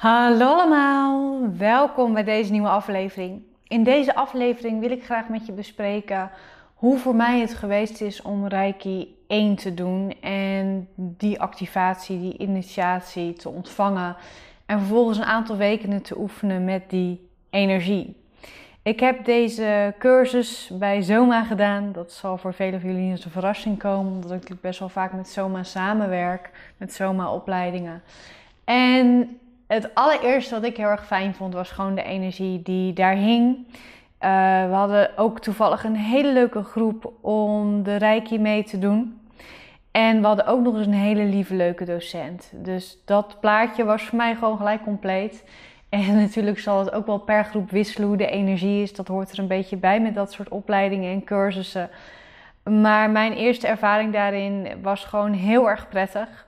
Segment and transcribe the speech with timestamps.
[0.00, 3.42] Hallo allemaal, welkom bij deze nieuwe aflevering.
[3.68, 6.30] In deze aflevering wil ik graag met je bespreken
[6.74, 12.38] hoe voor mij het geweest is om Reiki 1 te doen en die activatie, die
[12.38, 14.16] initiatie te ontvangen
[14.66, 18.16] en vervolgens een aantal weken te oefenen met die energie.
[18.82, 21.92] Ik heb deze cursus bij Zoma gedaan.
[21.92, 25.12] Dat zal voor velen van jullie als een verrassing komen, omdat ik best wel vaak
[25.12, 28.02] met Zoma samenwerk, met Zoma opleidingen.
[28.64, 29.38] En
[29.74, 33.56] het allereerste wat ik heel erg fijn vond, was gewoon de energie die daar hing.
[33.56, 33.70] Uh,
[34.68, 39.20] we hadden ook toevallig een hele leuke groep om de Reiki mee te doen.
[39.90, 42.50] En we hadden ook nog eens een hele lieve, leuke docent.
[42.54, 45.44] Dus dat plaatje was voor mij gewoon gelijk compleet.
[45.88, 48.94] En natuurlijk zal het ook wel per groep wisselen hoe de energie is.
[48.94, 51.90] Dat hoort er een beetje bij met dat soort opleidingen en cursussen.
[52.62, 56.46] Maar mijn eerste ervaring daarin was gewoon heel erg prettig.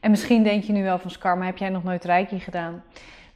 [0.00, 2.82] En misschien denk je nu wel van Scar, maar heb jij nog nooit Reiki gedaan?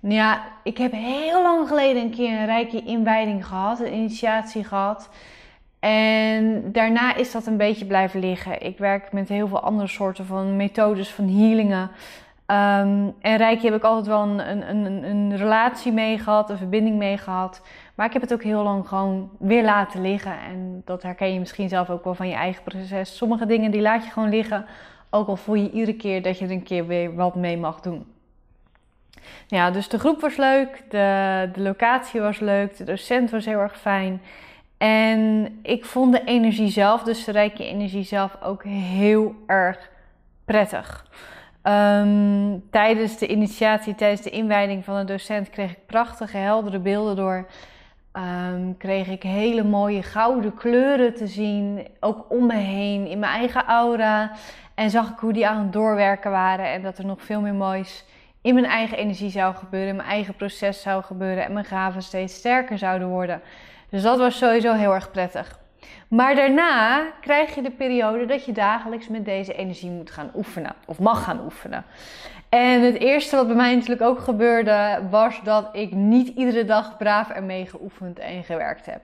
[0.01, 4.65] Nou ja, ik heb heel lang geleden een keer een Reiki inwijding gehad, een initiatie
[4.65, 5.09] gehad.
[5.81, 8.63] En daarna is dat een beetje blijven liggen.
[8.63, 11.91] Ik werk met heel veel andere soorten van methodes van healingen.
[12.47, 16.57] Um, en Reiki heb ik altijd wel een, een, een, een relatie mee gehad, een
[16.57, 17.63] verbinding mee gehad.
[17.95, 20.35] Maar ik heb het ook heel lang gewoon weer laten liggen.
[20.51, 23.17] En dat herken je misschien zelf ook wel van je eigen proces.
[23.17, 24.67] Sommige dingen die laat je gewoon liggen
[25.15, 27.81] ook al voel je iedere keer dat je er een keer weer wat mee mag
[27.81, 28.05] doen.
[29.47, 33.59] Ja, dus de groep was leuk, de, de locatie was leuk, de docent was heel
[33.59, 34.23] erg fijn.
[34.79, 39.91] En ik vond de energie zelf, dus de rijke energie zelf, ook heel erg
[40.45, 41.07] prettig.
[41.63, 47.17] Ehm, tijdens de initiatie, tijdens de inwijding van de docent, kreeg ik prachtige, heldere beelden
[47.17, 47.47] door.
[48.17, 53.33] Um, kreeg ik hele mooie gouden kleuren te zien, ook om me heen, in mijn
[53.33, 54.31] eigen aura.
[54.75, 57.55] En zag ik hoe die aan het doorwerken waren en dat er nog veel meer
[57.55, 58.05] moois
[58.43, 62.03] in mijn eigen energie zou gebeuren, in mijn eigen proces zou gebeuren en mijn gaven
[62.03, 63.41] steeds sterker zouden worden.
[63.89, 65.61] Dus dat was sowieso heel erg prettig.
[66.09, 70.75] Maar daarna krijg je de periode dat je dagelijks met deze energie moet gaan oefenen
[70.87, 71.85] of mag gaan oefenen.
[72.49, 76.97] En het eerste wat bij mij natuurlijk ook gebeurde was dat ik niet iedere dag
[76.97, 79.01] braaf ermee geoefend en gewerkt heb.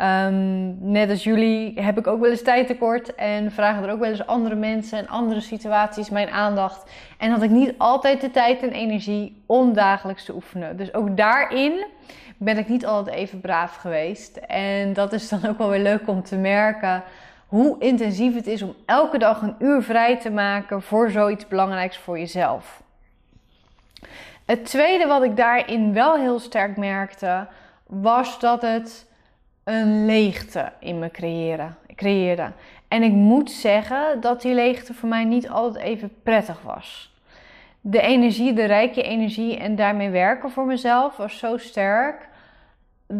[0.00, 4.00] Um, net als jullie heb ik ook wel eens tijd tekort en vragen er ook
[4.00, 6.90] wel eens andere mensen en andere situaties mijn aandacht.
[7.18, 10.76] En had ik niet altijd de tijd en energie om dagelijks te oefenen.
[10.76, 11.84] Dus ook daarin
[12.44, 14.36] ben ik niet altijd even braaf geweest.
[14.36, 17.02] En dat is dan ook wel weer leuk om te merken
[17.46, 21.98] hoe intensief het is om elke dag een uur vrij te maken voor zoiets belangrijks
[21.98, 22.82] voor jezelf.
[24.44, 27.46] Het tweede wat ik daarin wel heel sterk merkte,
[27.86, 29.06] was dat het
[29.64, 31.10] een leegte in me
[31.94, 32.52] creëerde.
[32.88, 37.14] En ik moet zeggen dat die leegte voor mij niet altijd even prettig was.
[37.80, 42.30] De energie, de rijke energie en daarmee werken voor mezelf was zo sterk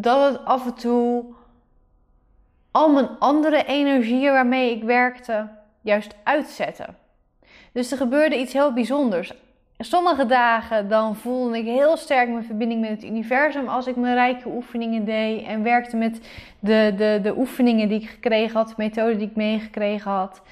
[0.01, 1.25] dat het af en toe
[2.71, 5.49] al mijn andere energieën waarmee ik werkte
[5.81, 6.87] juist uitzette.
[7.73, 9.33] Dus er gebeurde iets heel bijzonders
[9.85, 14.15] sommige dagen dan voelde ik heel sterk mijn verbinding met het universum als ik mijn
[14.15, 16.21] rijke oefeningen deed en werkte met
[16.59, 20.43] de, de, de oefeningen die ik gekregen had, de methode die ik meegekregen had.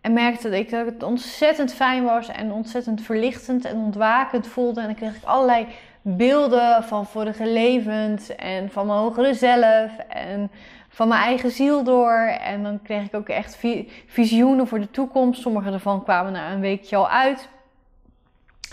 [0.00, 4.80] En merkte dat, ik, dat het ontzettend fijn was en ontzettend verlichtend en ontwakend voelde.
[4.80, 5.66] En dan kreeg ik allerlei
[6.02, 10.50] beelden van vorige levens en van mijn hogere zelf en
[10.88, 12.38] van mijn eigen ziel door.
[12.40, 13.64] En dan kreeg ik ook echt
[14.06, 15.40] visioenen voor de toekomst.
[15.40, 17.48] Sommige daarvan kwamen na een weekje al uit.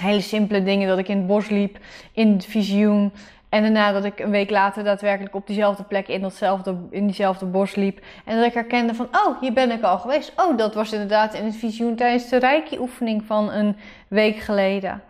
[0.01, 1.77] Hele simpele dingen dat ik in het bos liep,
[2.11, 3.11] in het visioen.
[3.49, 7.45] En daarna dat ik een week later daadwerkelijk op diezelfde plek in, datzelfde, in diezelfde
[7.45, 7.99] bos liep.
[8.25, 10.33] En dat ik herkende van, oh, hier ben ik al geweest.
[10.35, 13.77] Oh, dat was inderdaad in het visioen tijdens de Reiki-oefening van een
[14.07, 15.01] week geleden.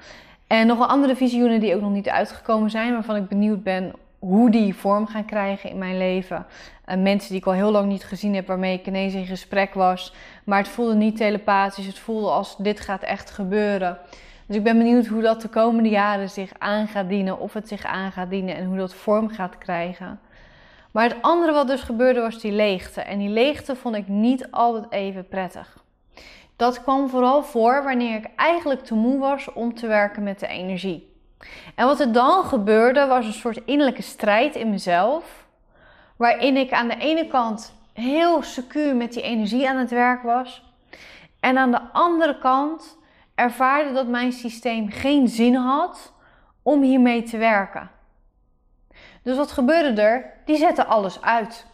[0.47, 3.93] En nog een andere visioenen die ook nog niet uitgekomen zijn, waarvan ik benieuwd ben
[4.19, 6.45] hoe die vorm gaan krijgen in mijn leven.
[6.85, 9.73] Uh, mensen die ik al heel lang niet gezien heb, waarmee ik ineens in gesprek
[9.73, 10.13] was.
[10.43, 13.97] Maar het voelde niet telepathisch, het voelde als dit gaat echt gebeuren.
[14.45, 17.67] Dus ik ben benieuwd hoe dat de komende jaren zich aan gaat dienen, of het
[17.67, 20.19] zich aan gaat dienen en hoe dat vorm gaat krijgen.
[20.91, 23.01] Maar het andere wat dus gebeurde was die leegte.
[23.01, 25.85] En die leegte vond ik niet altijd even prettig.
[26.57, 30.47] Dat kwam vooral voor wanneer ik eigenlijk te moe was om te werken met de
[30.47, 31.15] energie.
[31.75, 35.45] En wat er dan gebeurde was een soort innerlijke strijd in mezelf.
[36.15, 40.63] Waarin ik aan de ene kant heel secuur met die energie aan het werk was.
[41.39, 42.97] En aan de andere kant
[43.35, 46.13] ervaarde dat mijn systeem geen zin had
[46.63, 47.89] om hiermee te werken.
[49.23, 50.33] Dus wat gebeurde er?
[50.45, 51.65] Die zette alles uit.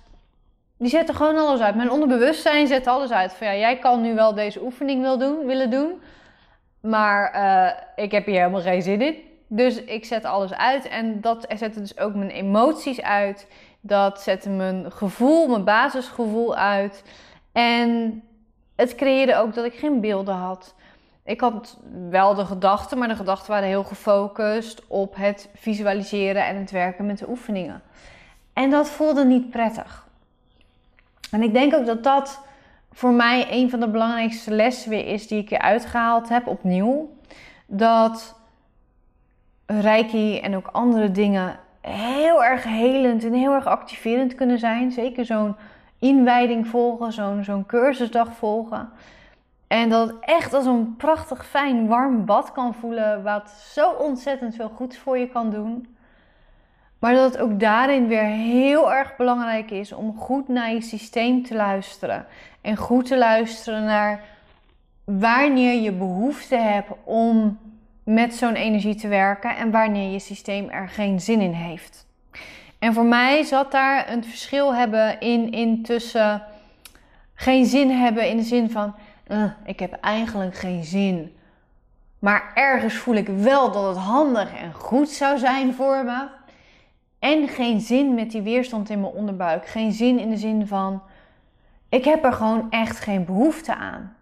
[0.84, 1.76] Die zette gewoon alles uit.
[1.76, 3.34] Mijn onderbewustzijn zette alles uit.
[3.34, 6.02] Van ja, jij kan nu wel deze oefening wil doen, willen doen.
[6.80, 9.16] Maar uh, ik heb hier helemaal geen zin in.
[9.48, 13.48] Dus ik zet alles uit en dat zette dus ook mijn emoties uit.
[13.82, 17.04] Dat zette mijn gevoel, mijn basisgevoel uit.
[17.52, 18.24] En
[18.76, 20.76] het creëerde ook dat ik geen beelden had.
[21.26, 21.78] Ik had
[22.10, 27.06] wel de gedachten, maar de gedachten waren heel gefocust op het visualiseren en het werken
[27.06, 27.82] met de oefeningen.
[28.54, 30.04] En dat voelde niet prettig.
[31.34, 32.42] En ik denk ook dat dat
[32.92, 37.10] voor mij een van de belangrijkste lessen weer is die ik eruit gehaald heb, opnieuw.
[37.66, 38.36] Dat
[39.66, 44.92] Reiki en ook andere dingen heel erg helend en heel erg activerend kunnen zijn.
[44.92, 45.56] Zeker zo'n
[46.00, 48.90] inwijding volgen, zo'n zo'n cursusdag volgen.
[49.68, 54.56] En dat het echt als een prachtig, fijn, warm bad kan voelen, wat zo ontzettend
[54.56, 55.96] veel goeds voor je kan doen.
[57.04, 61.44] Maar dat het ook daarin weer heel erg belangrijk is om goed naar je systeem
[61.44, 62.26] te luisteren.
[62.62, 64.24] En goed te luisteren naar
[65.04, 67.60] wanneer je behoefte hebt om
[68.04, 72.06] met zo'n energie te werken en wanneer je systeem er geen zin in heeft.
[72.80, 76.44] En voor mij zat daar een verschil hebben in, in tussen
[77.34, 78.96] geen zin hebben in de zin van
[79.28, 81.36] uh, ik heb eigenlijk geen zin.
[82.20, 86.42] Maar ergens voel ik wel dat het handig en goed zou zijn voor me.
[87.24, 89.68] En geen zin met die weerstand in mijn onderbuik.
[89.68, 91.02] Geen zin in de zin van
[91.90, 94.16] ik heb er gewoon echt geen behoefte aan.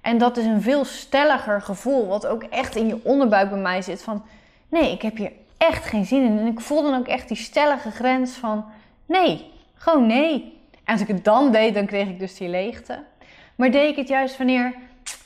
[0.00, 3.82] En dat is een veel stelliger gevoel, wat ook echt in je onderbuik bij mij
[3.82, 4.02] zit.
[4.02, 4.24] Van
[4.68, 6.38] nee, ik heb hier echt geen zin in.
[6.38, 8.64] En ik voel dan ook echt die stellige grens van
[9.06, 10.58] nee, gewoon nee.
[10.84, 13.02] En als ik het dan deed, dan kreeg ik dus die leegte.
[13.54, 14.74] Maar deed ik het juist wanneer,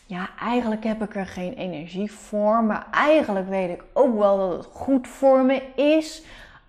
[0.06, 2.64] ja, eigenlijk heb ik er geen energie voor.
[2.64, 6.22] Maar eigenlijk weet ik ook wel dat het goed voor me is.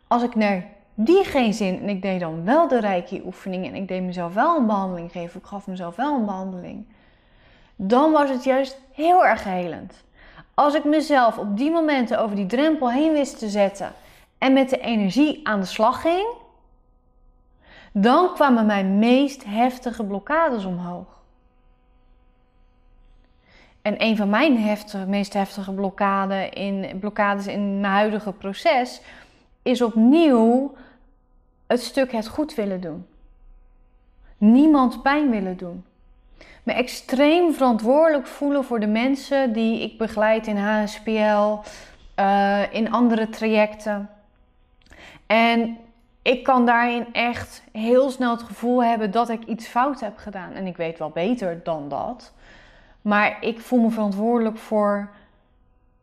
[0.10, 0.64] Als ik naar
[0.94, 4.34] die geen zin en ik deed dan wel de reiki oefening en ik deed mezelf
[4.34, 5.40] wel een behandeling geven.
[5.40, 6.86] Ik gaf mezelf wel een behandeling
[7.82, 10.04] dan was het juist heel erg helend.
[10.54, 13.94] Als ik mezelf op die momenten over die drempel heen wist te zetten
[14.38, 16.28] en met de energie aan de slag ging,
[17.92, 21.08] dan kwamen mijn meest heftige blokkades omhoog.
[23.82, 29.02] En een van mijn meest heftige blokkades in, blokkades in mijn huidige proces
[29.70, 30.76] is opnieuw
[31.68, 33.06] het stuk het goed willen doen.
[34.38, 35.84] Niemand pijn willen doen
[36.70, 41.58] me extreem verantwoordelijk voelen voor de mensen die ik begeleid in HSPL,
[42.20, 44.10] uh, in andere trajecten.
[45.26, 45.78] En
[46.22, 50.54] ik kan daarin echt heel snel het gevoel hebben dat ik iets fout heb gedaan.
[50.54, 52.34] En ik weet wel beter dan dat.
[53.02, 55.10] Maar ik voel me verantwoordelijk voor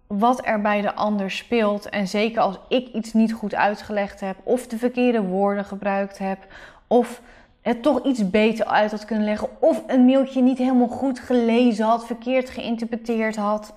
[0.07, 1.89] wat er bij de ander speelt.
[1.89, 6.47] En zeker als ik iets niet goed uitgelegd heb, of de verkeerde woorden gebruikt heb,
[6.87, 7.21] of
[7.63, 9.49] het toch iets beter uit had kunnen leggen.
[9.59, 13.75] Of een mailtje niet helemaal goed gelezen had, verkeerd geïnterpreteerd had.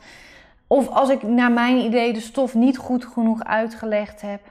[0.68, 4.42] Of als ik naar mijn idee de stof niet goed genoeg uitgelegd heb.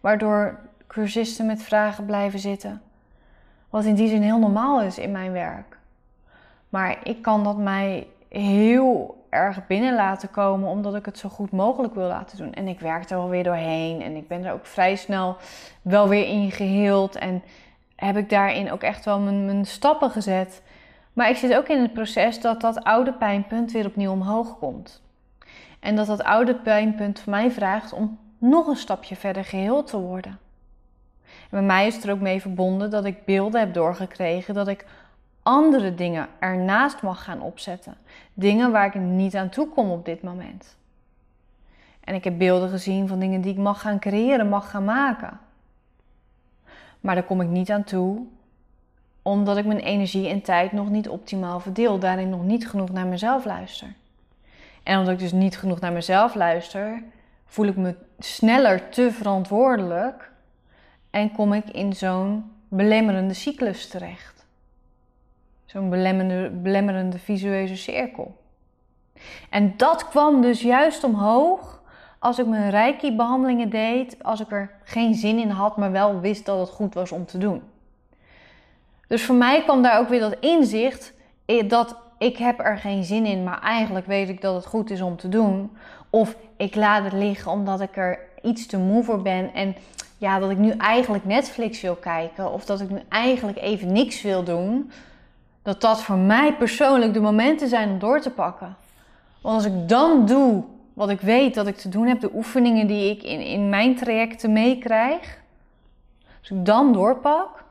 [0.00, 2.82] Waardoor cursisten met vragen blijven zitten.
[3.70, 5.78] Wat in die zin heel normaal is in mijn werk.
[6.68, 11.50] Maar ik kan dat mij heel erg binnen laten komen, omdat ik het zo goed
[11.50, 12.52] mogelijk wil laten doen.
[12.52, 15.36] En ik werk er wel weer doorheen en ik ben er ook vrij snel
[15.82, 17.16] wel weer in geheeld.
[17.16, 17.42] En
[17.96, 20.62] heb ik daarin ook echt wel mijn, mijn stappen gezet.
[21.12, 25.02] Maar ik zit ook in het proces dat dat oude pijnpunt weer opnieuw omhoog komt.
[25.80, 29.98] En dat dat oude pijnpunt van mij vraagt om nog een stapje verder geheel te
[29.98, 30.38] worden.
[31.26, 34.84] En bij mij is er ook mee verbonden dat ik beelden heb doorgekregen dat ik
[35.46, 37.94] andere dingen ernaast mag gaan opzetten.
[38.34, 40.76] Dingen waar ik niet aan toe kom op dit moment.
[42.00, 45.40] En ik heb beelden gezien van dingen die ik mag gaan creëren, mag gaan maken.
[47.00, 48.26] Maar daar kom ik niet aan toe,
[49.22, 51.98] omdat ik mijn energie en tijd nog niet optimaal verdeel.
[51.98, 53.94] Daarin nog niet genoeg naar mezelf luister.
[54.82, 57.02] En omdat ik dus niet genoeg naar mezelf luister,
[57.44, 60.30] voel ik me sneller te verantwoordelijk
[61.10, 64.35] en kom ik in zo'n belemmerende cyclus terecht.
[65.66, 68.36] Zo'n belemmerende, belemmerende visueuze cirkel.
[69.50, 71.82] En dat kwam dus juist omhoog
[72.18, 76.46] als ik mijn reiki-behandelingen deed, als ik er geen zin in had, maar wel wist
[76.46, 77.62] dat het goed was om te doen.
[79.08, 81.12] Dus voor mij kwam daar ook weer dat inzicht
[81.66, 85.00] dat ik heb er geen zin in, maar eigenlijk weet ik dat het goed is
[85.00, 85.76] om te doen.
[86.10, 89.76] Of ik laat het liggen omdat ik er iets te moe voor ben en
[90.18, 94.22] ja, dat ik nu eigenlijk Netflix wil kijken of dat ik nu eigenlijk even niks
[94.22, 94.90] wil doen.
[95.66, 98.76] Dat dat voor mij persoonlijk de momenten zijn om door te pakken.
[99.40, 102.86] Want als ik dan doe wat ik weet dat ik te doen heb, de oefeningen
[102.86, 105.38] die ik in, in mijn trajecten meekrijg,
[106.40, 107.64] als ik dan doorpak,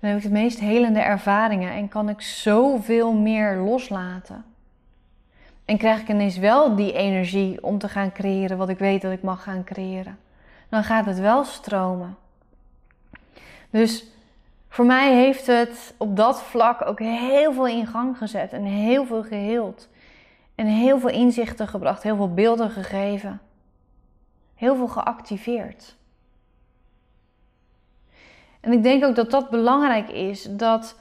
[0.00, 4.44] dan heb ik de meest helende ervaringen en kan ik zoveel meer loslaten.
[5.64, 9.12] En krijg ik ineens wel die energie om te gaan creëren wat ik weet dat
[9.12, 10.18] ik mag gaan creëren.
[10.68, 12.16] Dan gaat het wel stromen.
[13.70, 14.14] Dus
[14.76, 19.06] voor mij heeft het op dat vlak ook heel veel in gang gezet en heel
[19.06, 19.88] veel geheeld.
[20.54, 23.40] En heel veel inzichten gebracht, heel veel beelden gegeven.
[24.54, 25.96] Heel veel geactiveerd.
[28.60, 30.98] En ik denk ook dat dat belangrijk is, dat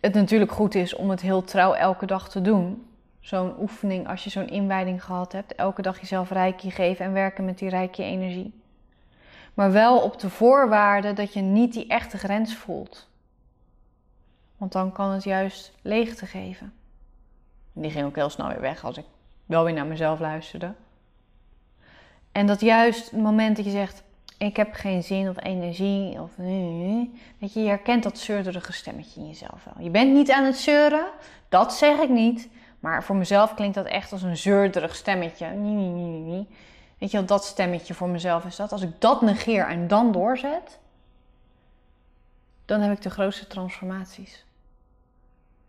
[0.00, 2.86] het natuurlijk goed is om het heel trouw elke dag te doen.
[3.20, 7.44] Zo'n oefening, als je zo'n inwijding gehad hebt, elke dag jezelf rijkje geven en werken
[7.44, 8.63] met die rijkje energie.
[9.54, 13.08] Maar wel op de voorwaarde dat je niet die echte grens voelt.
[14.56, 16.72] Want dan kan het juist leegte geven.
[17.74, 19.04] En die ging ook heel snel weer weg als ik
[19.46, 20.72] wel weer naar mezelf luisterde.
[22.32, 24.02] En dat juist het moment dat je zegt:
[24.38, 29.26] Ik heb geen zin of energie, of weet je, je herkent dat zeurderige stemmetje in
[29.26, 29.84] jezelf wel.
[29.84, 31.06] Je bent niet aan het zeuren,
[31.48, 32.48] dat zeg ik niet.
[32.80, 35.46] Maar voor mezelf klinkt dat echt als een zeurderig stemmetje.
[36.98, 38.72] Weet je wel, dat stemmetje voor mezelf is dat.
[38.72, 40.78] Als ik dat negeer en dan doorzet,
[42.64, 44.44] dan heb ik de grootste transformaties.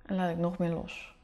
[0.06, 1.16] En laat ik nog meer los.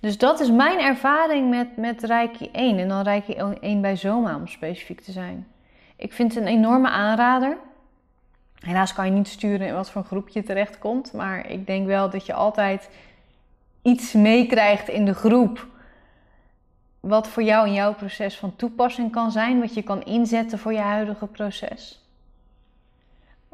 [0.00, 2.78] Dus dat is mijn ervaring met, met Reiki 1.
[2.78, 5.48] En dan Reiki 1 bij Zoma om specifiek te zijn.
[5.96, 7.56] Ik vind het een enorme aanrader.
[8.58, 11.12] Helaas kan je niet sturen in wat voor een groepje je terechtkomt.
[11.12, 12.88] Maar ik denk wel dat je altijd
[13.82, 15.66] iets meekrijgt in de groep
[17.02, 20.72] wat voor jou in jouw proces van toepassing kan zijn, wat je kan inzetten voor
[20.72, 22.00] je huidige proces.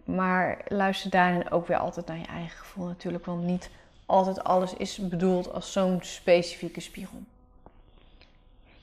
[0.05, 3.71] Maar luister daarin ook weer altijd naar je eigen gevoel natuurlijk, want niet
[4.07, 7.19] altijd alles is bedoeld als zo'n specifieke spiegel.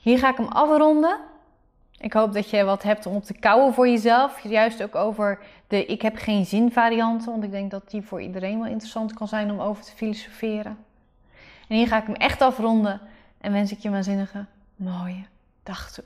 [0.00, 1.18] Hier ga ik hem afronden.
[1.98, 4.42] Ik hoop dat je wat hebt om op te kouwen voor jezelf.
[4.42, 8.22] Juist ook over de ik heb geen zin varianten, want ik denk dat die voor
[8.22, 10.78] iedereen wel interessant kan zijn om over te filosoferen.
[11.68, 13.00] En hier ga ik hem echt afronden
[13.40, 14.44] en wens ik je een waanzinnige
[14.76, 15.26] mooie
[15.62, 16.04] dag toe.